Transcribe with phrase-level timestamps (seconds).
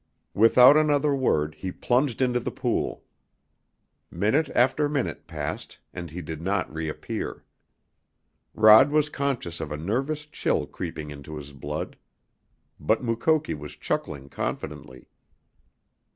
[0.33, 3.03] Without another word he plunged into the pool.
[4.09, 7.45] Minute after minute passed, and he did not reappear.
[8.55, 11.97] Rod was conscious of a nervous chill creeping into his blood.
[12.79, 15.07] But Mukoki was chuckling confidently.